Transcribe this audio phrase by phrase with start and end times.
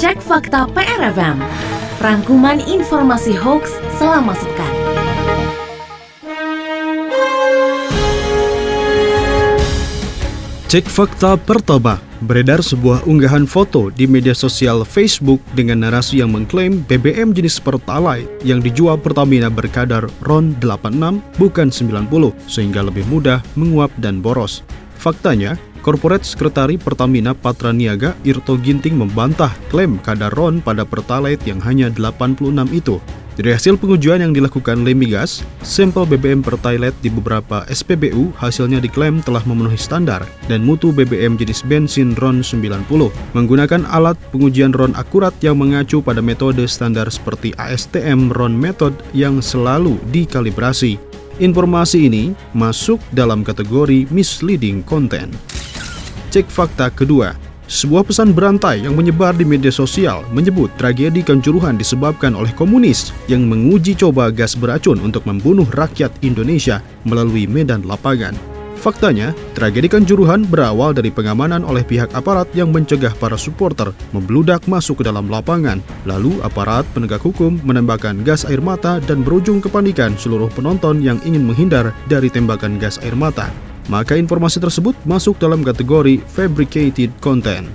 [0.00, 1.38] Cek fakta PRFM.
[2.02, 4.74] Rangkuman informasi hoax selama sepekan.
[10.66, 16.82] Cek fakta pertama, beredar sebuah unggahan foto di media sosial Facebook dengan narasi yang mengklaim
[16.90, 23.94] BBM jenis Pertalite yang dijual Pertamina berkadar RON 86 bukan 90 sehingga lebih mudah menguap
[23.98, 24.66] dan boros.
[24.98, 31.88] Faktanya, Korporat Sekretari Pertamina Patraniaga Irto Ginting membantah klaim kadar RON pada Pertalite yang hanya
[31.88, 33.00] 86 itu
[33.40, 39.40] dari hasil pengujian yang dilakukan Lemigas, sampel BBM Pertalite di beberapa SPBU hasilnya diklaim telah
[39.48, 42.84] memenuhi standar dan mutu BBM jenis bensin RON 90
[43.32, 49.40] menggunakan alat pengujian RON akurat yang mengacu pada metode standar seperti ASTM RON method yang
[49.40, 51.00] selalu dikalibrasi.
[51.40, 55.32] Informasi ini masuk dalam kategori misleading content.
[56.30, 57.34] Cek fakta kedua,
[57.66, 63.50] sebuah pesan berantai yang menyebar di media sosial menyebut tragedi Kanjuruhan disebabkan oleh komunis yang
[63.50, 68.38] menguji coba gas beracun untuk membunuh rakyat Indonesia melalui medan lapangan.
[68.78, 75.02] Faktanya, tragedi Kanjuruhan berawal dari pengamanan oleh pihak aparat yang mencegah para supporter membludak masuk
[75.02, 75.82] ke dalam lapangan.
[76.06, 81.42] Lalu aparat penegak hukum menembakkan gas air mata dan berujung kepanikan seluruh penonton yang ingin
[81.42, 83.50] menghindar dari tembakan gas air mata
[83.90, 87.66] maka informasi tersebut masuk dalam kategori fabricated content.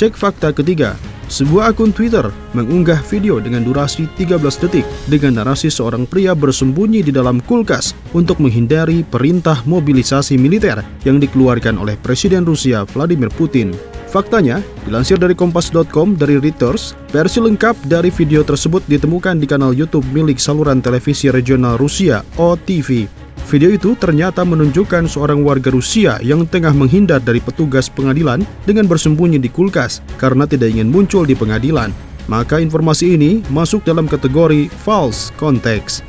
[0.00, 0.96] Cek fakta ketiga,
[1.28, 7.12] sebuah akun Twitter mengunggah video dengan durasi 13 detik dengan narasi seorang pria bersembunyi di
[7.12, 13.76] dalam kulkas untuk menghindari perintah mobilisasi militer yang dikeluarkan oleh Presiden Rusia Vladimir Putin.
[14.10, 20.02] Faktanya, dilansir dari kompas.com dari Reuters, versi lengkap dari video tersebut ditemukan di kanal YouTube
[20.10, 26.70] milik saluran televisi regional Rusia OTV Video itu ternyata menunjukkan seorang warga Rusia yang tengah
[26.70, 31.90] menghindar dari petugas pengadilan dengan bersembunyi di kulkas karena tidak ingin muncul di pengadilan.
[32.30, 36.06] Maka informasi ini masuk dalam kategori false context.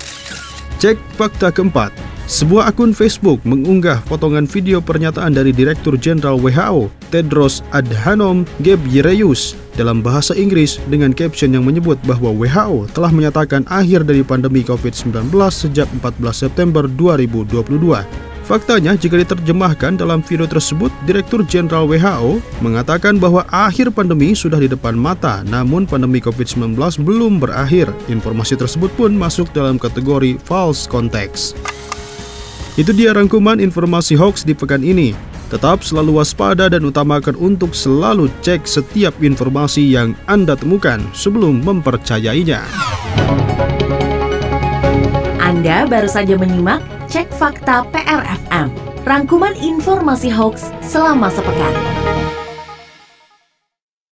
[0.77, 1.93] Cek fakta keempat.
[2.29, 10.03] Sebuah akun Facebook mengunggah potongan video pernyataan dari Direktur Jenderal WHO, Tedros Adhanom Ghebreyesus dalam
[10.03, 15.87] bahasa Inggris dengan caption yang menyebut bahwa WHO telah menyatakan akhir dari pandemi COVID-19 sejak
[15.99, 18.31] 14 September 2022.
[18.41, 24.67] Faktanya, jika diterjemahkan dalam video tersebut, Direktur Jenderal WHO mengatakan bahwa akhir pandemi sudah di
[24.67, 27.87] depan mata, namun pandemi COVID-19 belum berakhir.
[28.11, 31.55] Informasi tersebut pun masuk dalam kategori false context.
[32.75, 35.30] Itu dia rangkuman informasi hoax di pekan ini.
[35.51, 42.63] Tetap selalu waspada dan utamakan untuk selalu cek setiap informasi yang Anda temukan sebelum mempercayainya.
[45.43, 46.79] Anda baru saja menyimak
[47.11, 48.71] Cek Fakta PRFM,
[49.03, 51.75] rangkuman informasi hoax selama sepekan.